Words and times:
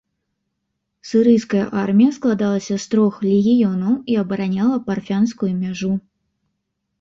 Сірыйская 1.09 1.65
армія 1.81 2.13
складалася 2.17 2.77
з 2.85 2.89
трох 2.93 3.13
легіёнаў 3.27 3.93
і 4.15 4.17
абараняла 4.23 4.81
парфянскую 4.89 5.53
мяжу. 5.61 5.93